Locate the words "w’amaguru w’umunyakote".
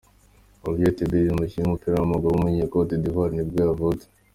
1.99-2.93